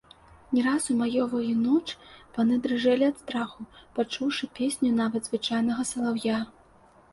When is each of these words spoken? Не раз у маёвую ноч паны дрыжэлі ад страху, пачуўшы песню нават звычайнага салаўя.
Не 0.57 0.61
раз 0.67 0.83
у 0.93 0.95
маёвую 1.01 1.41
ноч 1.65 1.81
паны 2.37 2.57
дрыжэлі 2.65 3.05
ад 3.11 3.21
страху, 3.25 3.61
пачуўшы 4.01 4.51
песню 4.59 4.89
нават 5.03 5.31
звычайнага 5.33 5.89
салаўя. 5.93 6.43